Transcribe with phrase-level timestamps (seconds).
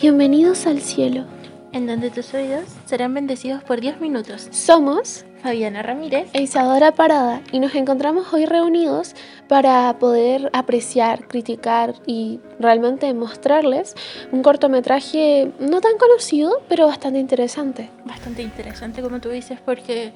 [0.00, 1.24] Bienvenidos al cielo.
[1.72, 4.48] en donde tus oídos serán bendecidos por 10 minutos.
[4.50, 6.28] Somos Fabiana Ramírez.
[6.32, 9.14] e Isadora Parada y nos encontramos hoy reunidos
[9.46, 13.94] para poder apreciar, criticar y realmente mostrarles
[14.32, 17.88] un cortometraje no tan conocido, pero bastante interesante.
[18.04, 20.12] Bastante interesante, como tú dices, porque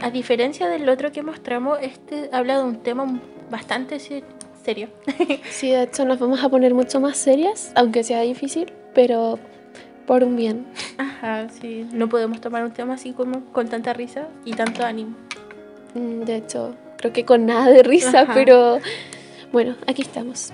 [0.00, 3.20] a diferencia del otro que mostramos, este habla de un tema
[3.50, 4.22] bastante se-
[4.64, 4.90] serio.
[5.50, 9.38] Sí, de hecho nos vamos a poner mucho más serias, aunque sea difícil, pero
[10.06, 10.66] por un bien.
[10.98, 11.86] Ajá, sí.
[11.92, 15.16] No podemos tomar un tema así como con tanta risa y tanto ánimo.
[15.94, 18.34] Mm, De hecho, creo que con nada de risa, Ajá.
[18.34, 18.78] pero
[19.52, 20.52] bueno, aquí estamos.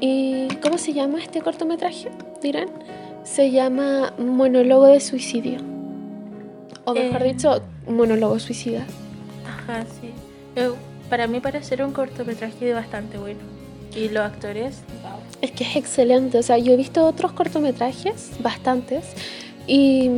[0.00, 2.10] ¿Y cómo se llama este cortometraje?
[2.42, 2.68] Dirán.
[3.24, 5.58] Se llama Monólogo de Suicidio.
[6.84, 7.32] O mejor Eh.
[7.34, 8.86] dicho, Monólogo Suicida.
[9.46, 10.10] Ajá, sí.
[10.56, 10.70] Eh,
[11.10, 13.40] para mí parece un cortometraje bastante bueno.
[13.98, 14.76] Y los actores.
[15.40, 16.38] Es que es excelente.
[16.38, 19.04] O sea, yo he visto otros cortometrajes, bastantes,
[19.66, 20.08] y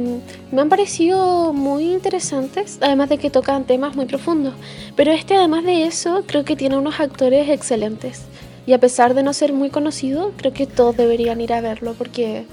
[0.53, 4.55] me han parecido muy interesantes, además de que tocan temas muy profundos.
[4.97, 8.23] Pero este, además de eso, creo que tiene unos actores excelentes.
[8.67, 11.95] Y a pesar de no ser muy conocido, creo que todos deberían ir a verlo
[11.95, 12.45] porque,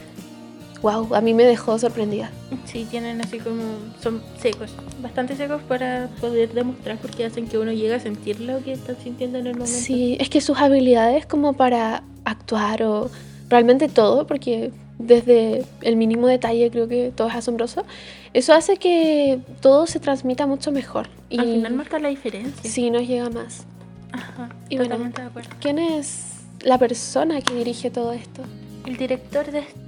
[0.81, 2.29] wow, a mí me dejó sorprendida.
[2.65, 3.61] Sí, tienen así como.
[4.01, 8.63] Son secos, bastante secos para poder demostrar porque hacen que uno llegue a sentir lo
[8.63, 9.71] que están sintiendo en el momento.
[9.79, 13.09] Sí, es que sus habilidades como para actuar o
[13.49, 17.85] realmente todo, porque desde el mínimo detalle creo que todo es asombroso,
[18.33, 21.07] eso hace que todo se transmita mucho mejor.
[21.29, 22.69] Y Al final marca la diferencia.
[22.69, 23.65] sí nos llega más.
[24.11, 24.97] Ajá, Y bueno.
[24.97, 25.49] de acuerdo.
[25.59, 28.41] ¿Quién es la persona que dirige todo esto?
[28.85, 29.86] El director de este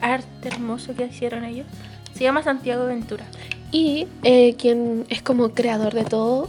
[0.00, 1.66] arte hermoso que hicieron ellos
[2.14, 3.24] se llama Santiago Ventura.
[3.70, 6.48] Y eh, quien es como creador de todo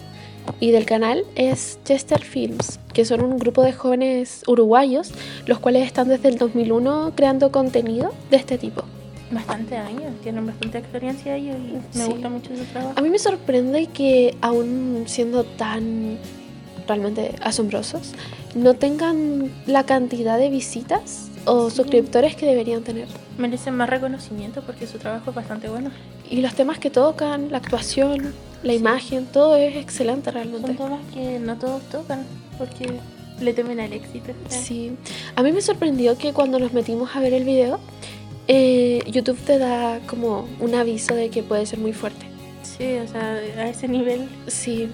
[0.59, 5.11] y del canal es Chester Films, que son un grupo de jóvenes uruguayos,
[5.45, 8.83] los cuales están desde el 2001 creando contenido de este tipo.
[9.31, 12.11] Bastante años, tienen bastante experiencia ellos y me Sí.
[12.11, 12.93] gusta mucho su trabajo.
[12.97, 16.17] A mí me sorprende que aún siendo tan
[16.87, 18.13] realmente asombrosos,
[18.55, 23.07] no tengan la cantidad de visitas o suscriptores que deberían tener.
[23.37, 25.91] Merecen más reconocimiento porque su trabajo es bastante bueno.
[26.29, 28.33] Y los temas que tocan, la actuación,
[28.63, 28.79] la Sí.
[28.79, 30.73] imagen, todo es excelente Son realmente.
[30.73, 32.23] temas que no todos tocan
[32.57, 32.87] porque
[33.39, 34.31] le temen al éxito.
[34.49, 34.91] Sí,
[35.35, 37.79] a mí me sorprendió que cuando nos metimos a ver el video,
[38.47, 42.25] eh, YouTube te da como un aviso de que puede ser muy fuerte.
[42.63, 44.27] Sí, o sea, a ese nivel.
[44.47, 44.89] Sí,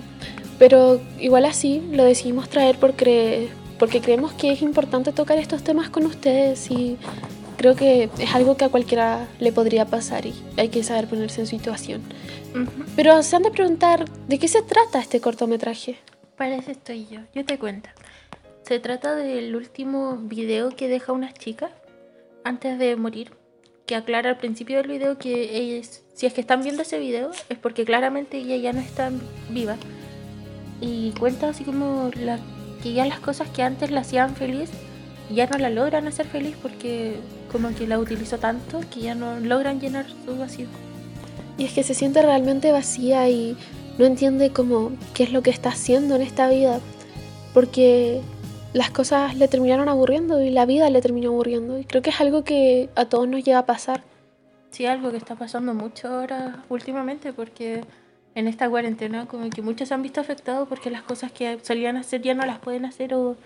[0.60, 3.50] pero igual así lo decidimos traer porque,
[3.80, 6.98] porque creemos que es importante tocar estos temas con ustedes y
[7.58, 11.42] creo que es algo que a cualquiera le podría pasar y hay que saber ponerse
[11.42, 12.02] en situación.
[12.52, 12.86] Ujú.
[12.96, 15.98] Pero se han de preguntar, ¿de qué se trata este cortometraje?
[16.38, 17.22] Para eso estoy yo.
[17.34, 17.90] Yo te cuento.
[18.64, 21.70] Se trata del último video que deja una chica
[22.44, 23.32] antes de morir.
[23.86, 27.30] Que aclara al principio del video que ellas, si es que están viendo ese video,
[27.50, 29.12] es porque claramente ella ya no está
[29.50, 29.76] viva.
[30.82, 32.40] Y cuenta así como la,
[32.86, 34.70] que ya las cosas que antes la hacían feliz,
[35.34, 37.16] ya no la logran hacer feliz porque
[37.52, 40.68] como que la utilizó tanto que ya no logran llenar su vacío.
[41.58, 43.58] Y es que se siente realmente vacía y
[43.98, 46.80] no entiende cómo qué es lo que está haciendo en esta vida.
[47.56, 48.22] Porque
[48.74, 51.80] las cosas le terminaron aburriendo y la vida le terminó aburriendo.
[51.80, 54.04] Y creo que es algo que a todos nos llega a pasar.
[54.70, 57.82] Sí, algo que está pasando mucho ahora últimamente porque
[58.36, 61.98] en esta cuarentena como que muchos se han visto afectados porque las cosas que solían
[61.98, 63.38] hacer ya no las pueden hacer o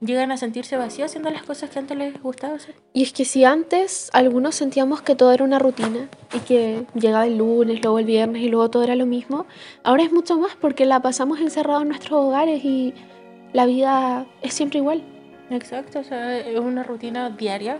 [0.00, 2.74] llegan a sentirse vacíos haciendo las cosas que antes les gustaba hacer.
[2.92, 7.26] Y es que si antes algunos sentíamos que todo era una rutina y que llegaba
[7.26, 9.46] el lunes, luego el viernes y luego todo era lo mismo,
[9.82, 12.92] ahora es mucho más porque la pasamos encerrados en nuestros hogares y
[13.54, 15.02] la vida es siempre igual.
[15.48, 17.78] Exacto, o sea, es una rutina diaria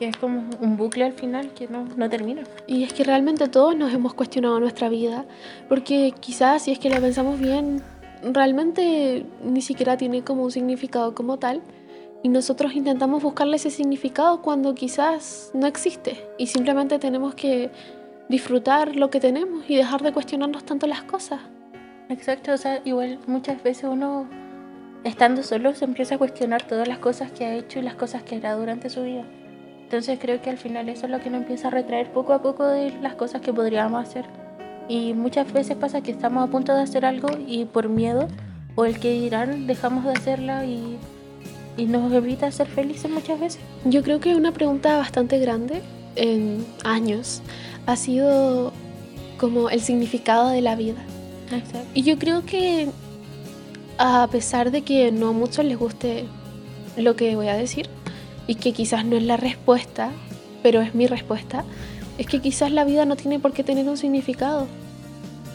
[0.00, 2.42] que es como un bucle al final que no, no termina.
[2.66, 5.26] Y es que realmente todos nos hemos cuestionado nuestra vida,
[5.68, 7.82] porque quizás si es que la pensamos bien,
[8.22, 11.60] realmente ni siquiera tiene como un significado como tal,
[12.22, 17.70] y nosotros intentamos buscarle ese significado cuando quizás no existe, y simplemente tenemos que
[18.30, 21.40] disfrutar lo que tenemos y dejar de cuestionarnos tanto las cosas.
[22.08, 24.26] Exacto, o sea, igual muchas veces uno
[25.04, 28.22] estando solo se empieza a cuestionar todas las cosas que ha hecho y las cosas
[28.22, 29.26] que hará durante su vida.
[29.90, 32.40] Entonces creo que al final eso es lo que nos empieza a retraer poco a
[32.40, 34.24] poco de las cosas que podríamos hacer.
[34.88, 38.28] Y muchas veces pasa que estamos a punto de hacer algo y por miedo
[38.76, 40.96] o el que dirán dejamos de hacerla y,
[41.76, 43.60] y nos evita ser felices muchas veces.
[43.84, 45.82] Yo creo que una pregunta bastante grande
[46.14, 47.42] en años
[47.86, 48.72] ha sido
[49.38, 51.02] como el significado de la vida.
[51.50, 51.80] Exacto.
[51.94, 52.86] Y yo creo que
[53.98, 56.26] a pesar de que no a muchos les guste
[56.96, 57.88] lo que voy a decir
[58.50, 60.10] y que quizás no es la respuesta
[60.62, 61.64] pero es mi respuesta,
[62.18, 64.66] es que quizás la vida no tiene por qué tener un significado.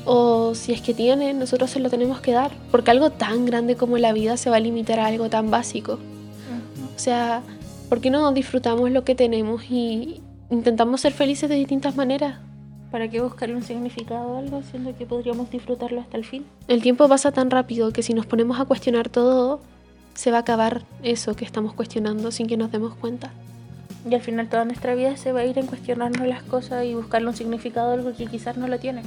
[0.05, 3.75] O si es que tiene, nosotros se lo tenemos que dar, porque algo tan grande
[3.75, 5.99] como la vida se va a limitar a algo tan básico.
[6.95, 7.41] O sea,
[7.89, 12.39] ¿por qué no disfrutamos lo que tenemos y intentamos ser felices de distintas maneras?
[12.91, 16.45] ¿Para qué buscarle un significado a algo, siendo que podríamos disfrutarlo hasta el fin?
[16.67, 19.59] El tiempo pasa tan rápido que si nos ponemos a cuestionar todo,
[20.15, 23.31] se va a acabar eso que estamos cuestionando sin que nos demos cuenta.
[24.09, 26.93] Y al final toda nuestra vida se va a ir en cuestionarnos las cosas y
[26.93, 29.03] buscarle un significado a algo que quizás no lo tiene.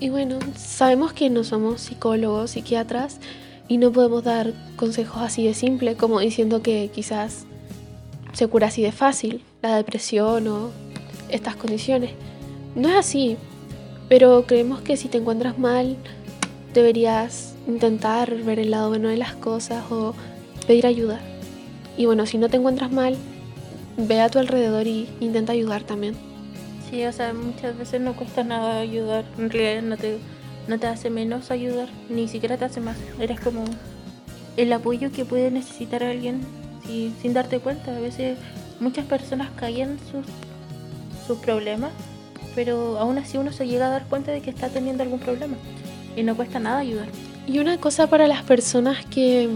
[0.00, 3.20] Y bueno, sabemos que no somos psicólogos, psiquiatras,
[3.68, 7.46] y no podemos dar consejos así de simple, como diciendo que quizás
[8.32, 10.70] se cura así de fácil la depresión o
[11.28, 12.10] estas condiciones.
[12.74, 13.36] No es así,
[14.08, 15.96] pero creemos que si te encuentras mal,
[16.74, 20.14] deberías intentar ver el lado bueno de las cosas o
[20.66, 21.20] pedir ayuda.
[21.96, 23.16] Y bueno, si no te encuentras mal,
[23.96, 26.14] ve a tu alrededor y intenta ayudar también.
[26.90, 29.24] Sí, o sea, muchas veces no cuesta nada ayudar.
[29.38, 30.18] En realidad no te,
[30.68, 32.96] no te hace menos ayudar, ni siquiera te hace más.
[33.18, 33.64] Eres como
[34.56, 36.40] el apoyo que puede necesitar alguien
[37.22, 37.96] sin darte cuenta.
[37.96, 38.36] A veces
[38.80, 40.26] muchas personas caen sus,
[41.26, 41.92] sus problemas,
[42.54, 45.56] pero aún así uno se llega a dar cuenta de que está teniendo algún problema.
[46.16, 47.08] Y no cuesta nada ayudar.
[47.46, 49.48] Y una cosa para las personas que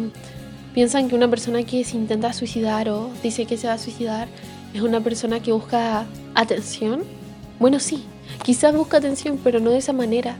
[0.74, 4.28] piensan que una persona que se intenta suicidar o dice que se va a suicidar
[4.74, 7.04] es una persona que busca atención
[7.58, 8.04] bueno, sí,
[8.44, 10.36] quizás busca atención, pero no de esa manera.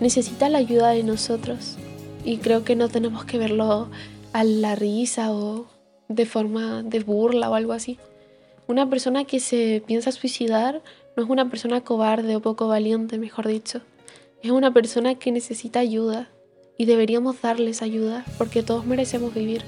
[0.00, 1.76] Necesita la ayuda de nosotros.
[2.24, 3.88] Y creo que no tenemos que verlo
[4.32, 5.66] a la risa o
[6.08, 7.98] de forma de burla o algo así.
[8.68, 10.82] Una persona que se piensa suicidar
[11.14, 13.82] no es una persona cobarde o poco valiente, mejor dicho.
[14.46, 16.28] Es una persona que necesita ayuda
[16.78, 19.62] y deberíamos darles ayuda porque todos merecemos vivir.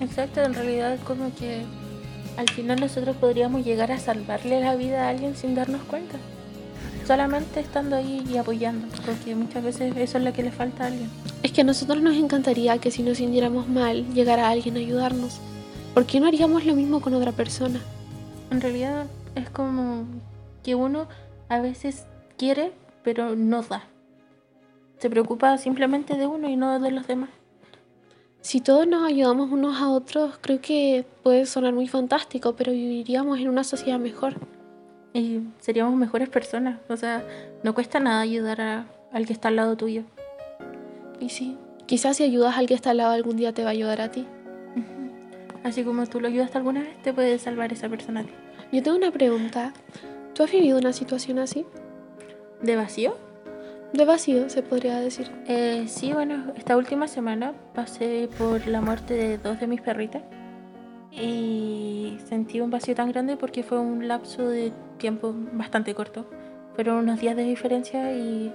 [0.00, 1.60] Exacto, en realidad es como que
[2.38, 6.16] al final nosotros podríamos llegar a salvarle la vida a alguien sin darnos cuenta.
[7.06, 10.86] Solamente estando ahí y apoyando, porque muchas veces eso es lo que le falta a
[10.86, 11.10] alguien.
[11.42, 15.40] Es que a nosotros nos encantaría que si nos sintiéramos mal, llegara alguien a ayudarnos.
[15.92, 17.82] ¿Por qué no haríamos lo mismo con otra persona?
[18.50, 20.06] En realidad es como
[20.62, 21.06] que uno
[21.50, 22.06] a veces
[22.38, 22.72] quiere,
[23.04, 23.84] pero no da.
[24.98, 27.30] Se preocupa simplemente de uno y no de los demás
[28.46, 33.40] si todos nos ayudamos unos a otros, creo que puede sonar muy fantástico, pero viviríamos
[33.40, 34.34] en una sociedad mejor.
[35.12, 36.78] Y seríamos mejores personas.
[36.88, 37.24] O sea,
[37.64, 40.04] no cuesta nada ayudar a, al que está al lado tuyo.
[41.18, 43.72] Y sí, quizás si ayudas al que está al lado algún día te va a
[43.72, 44.28] ayudar a ti.
[45.64, 48.32] Así como tú lo ayudaste alguna vez, te puede salvar esa persona a ti.
[48.70, 49.72] Yo tengo una pregunta.
[50.34, 51.66] ¿Tú has vivido una situación así?
[52.62, 53.16] ¿De vacío?
[53.92, 55.30] De vacío, se podría decir.
[55.46, 60.22] Eh, sí, bueno, esta última semana pasé por la muerte de dos de mis perritas
[61.10, 66.28] y sentí un vacío tan grande porque fue un lapso de tiempo bastante corto.
[66.74, 68.52] Fueron unos días de diferencia y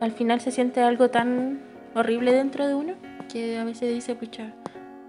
[0.00, 1.60] al final se siente algo tan
[1.94, 2.94] horrible dentro de uno
[3.32, 4.52] que a veces dice, pucha,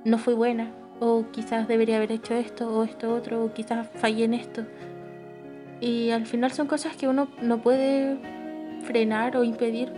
[0.06, 4.26] no fui buena, o quizás debería haber hecho esto, o esto otro, o quizás fallé
[4.26, 4.64] en esto.
[5.82, 8.18] Y al final son cosas que uno no puede
[8.84, 9.92] frenar o impedir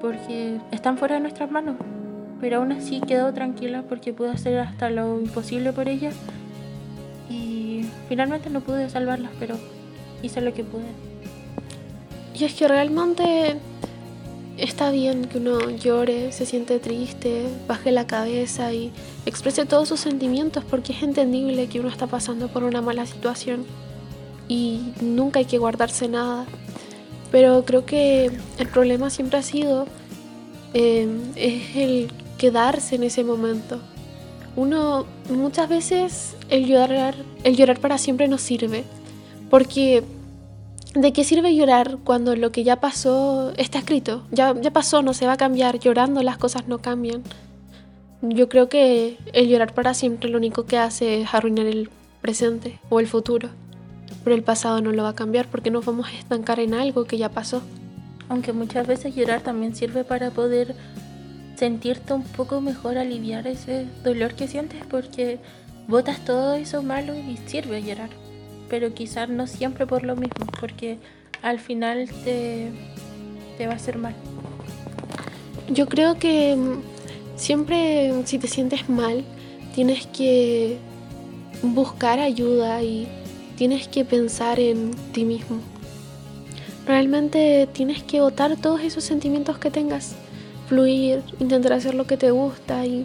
[0.00, 1.76] porque están fuera de nuestras manos.
[2.40, 6.14] Pero aún así quedo tranquila porque pude hacer hasta lo imposible por ellas
[7.28, 9.56] y finalmente no pude salvarlas, pero
[10.22, 10.86] hice lo que pude.
[12.34, 13.56] Y es que realmente
[14.56, 18.92] está bien que uno llore, se siente triste, baje la cabeza y
[19.26, 23.64] exprese todos sus sentimientos porque es entendible que uno está pasando por una mala situación
[24.48, 26.46] y nunca hay que guardarse nada.
[27.30, 29.86] Pero creo que el problema siempre ha sido
[30.74, 33.78] eh, es el quedarse en ese momento.
[34.56, 38.84] Uno muchas veces el llorar, el llorar para siempre no sirve,
[39.48, 40.02] porque
[40.94, 44.24] ¿de qué sirve llorar cuando lo que ya pasó está escrito?
[44.32, 47.22] Ya, ya pasó, no se va a cambiar, llorando las cosas no cambian.
[48.22, 52.78] Yo creo que el llorar para siempre lo único que hace es arruinar el presente
[52.90, 53.48] o el futuro
[54.24, 57.04] pero el pasado no lo va a cambiar porque nos vamos a estancar en algo
[57.04, 57.62] que ya pasó.
[58.28, 60.74] Aunque muchas veces llorar también sirve para poder
[61.56, 65.38] sentirte un poco mejor, aliviar ese dolor que sientes porque
[65.88, 68.10] botas todo eso malo y sirve llorar.
[68.68, 70.98] Pero quizás no siempre por lo mismo, porque
[71.42, 72.70] al final te,
[73.58, 74.14] te va a hacer mal.
[75.68, 76.82] Yo creo que mm,
[77.36, 79.24] siempre si te sientes mal,
[79.74, 80.78] tienes que
[81.62, 83.08] buscar ayuda y
[83.60, 85.58] tienes que pensar en ti mismo.
[86.86, 90.14] Realmente tienes que votar todos esos sentimientos que tengas,
[90.66, 93.04] fluir, intentar hacer lo que te gusta y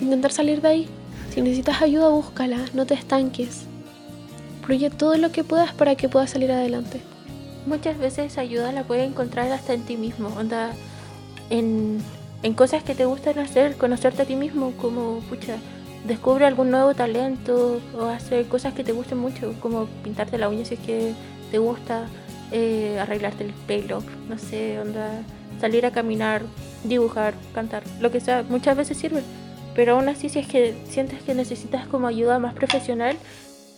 [0.00, 0.88] intentar salir de ahí.
[1.34, 3.64] Si necesitas ayuda, búscala, no te estanques.
[4.60, 7.00] Incluye todo lo que puedas para que puedas salir adelante.
[7.66, 10.70] Muchas veces ayuda la puedes encontrar hasta en ti mismo, onda,
[11.50, 11.98] en,
[12.44, 15.56] en cosas que te gustan hacer, conocerte a ti mismo, como, pucha,
[16.06, 20.64] descubre algún nuevo talento o hacer cosas que te gusten mucho, como pintarte la uña
[20.64, 21.14] si es que
[21.50, 22.06] te gusta,
[22.52, 25.10] eh, arreglarte el pelo, no sé, onda,
[25.60, 26.42] salir a caminar,
[26.84, 29.22] dibujar, cantar, lo que sea, muchas veces sirve.
[29.74, 33.16] Pero aún así, si es que sientes que necesitas como ayuda más profesional,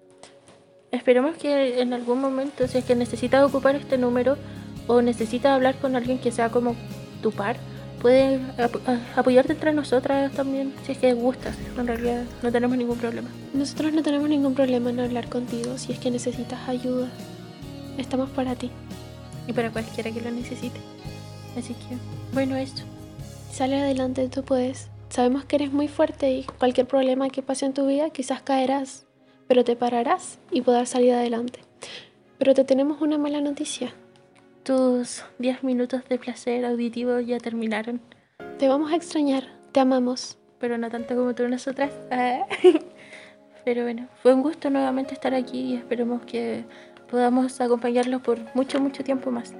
[0.94, 4.36] Esperemos que en algún momento, si es que necesitas ocupar este número
[4.86, 6.76] o necesitas hablar con alguien que sea como
[7.20, 7.56] tu par,
[8.00, 8.40] puedes
[9.16, 11.56] apoyarte entre nosotras también, si es que gustas.
[11.76, 13.28] En realidad no tenemos ningún problema.
[13.52, 17.08] Nosotros no tenemos ningún problema en hablar contigo si es que necesitas ayuda.
[17.98, 18.70] Estamos para ti.
[19.48, 20.78] Y para cualquiera que lo necesite.
[21.58, 21.96] Así que,
[22.32, 22.82] bueno, esto.
[23.50, 24.90] Sale adelante, tú puedes.
[25.08, 29.06] Sabemos que eres muy fuerte y cualquier problema que pase en tu vida quizás caerás,
[29.54, 31.60] pero te pararás y podrás salir adelante.
[32.38, 33.94] Pero te tenemos una mala noticia.
[34.64, 38.00] Tus 10 minutos de placer auditivo ya terminaron.
[38.58, 40.38] Te vamos a extrañar, te amamos.
[40.58, 41.92] Pero no tanto como tú nosotras.
[42.10, 42.46] Ah.
[43.64, 46.64] Pero bueno, fue un gusto nuevamente estar aquí y esperemos que
[47.08, 49.54] podamos acompañarlos por mucho, mucho tiempo más.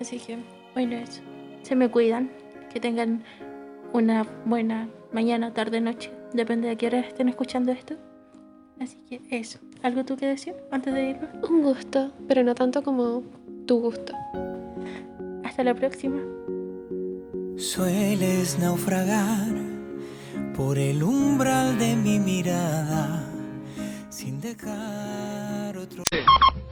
[0.00, 0.36] Así que,
[0.74, 1.22] bueno, eso.
[1.62, 2.28] Se me cuidan.
[2.72, 3.22] Que tengan
[3.92, 6.10] una buena mañana, tarde, noche.
[6.32, 7.96] Depende de qué hora estén escuchando esto.
[8.80, 9.58] Así que eso.
[9.82, 11.30] ¿Algo tú que decir antes de irnos?
[11.48, 13.22] Un gusto, pero no tanto como
[13.66, 14.12] tu gusto.
[15.44, 16.20] Hasta la próxima.
[17.56, 19.54] Sueles naufragar
[20.56, 23.24] por el umbral de mi mirada
[24.10, 26.05] sin dejar otro.